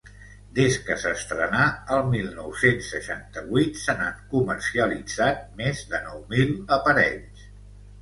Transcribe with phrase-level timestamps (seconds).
[0.59, 1.65] Des que s’estrenà,
[1.97, 7.51] el mil nou-cents seixanta-vuit, se n’han comercialitzat més de nou mil aparells.